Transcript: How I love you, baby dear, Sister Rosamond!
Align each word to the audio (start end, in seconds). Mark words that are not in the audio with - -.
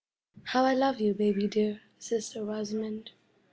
How 0.45 0.65
I 0.65 0.73
love 0.73 0.99
you, 0.99 1.13
baby 1.13 1.45
dear, 1.47 1.81
Sister 1.99 2.43
Rosamond! 2.43 3.11